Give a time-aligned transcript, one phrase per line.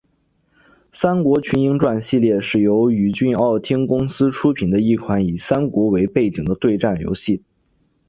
[0.91, 7.43] 三国群英传系列是由宇峻奥汀公司出品的一款以三国为背景的对战游戏。